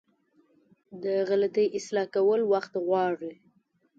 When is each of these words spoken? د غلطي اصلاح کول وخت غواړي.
د 1.03 1.05
غلطي 1.29 1.65
اصلاح 1.77 2.07
کول 2.15 2.41
وخت 2.51 2.73
غواړي. 2.87 3.33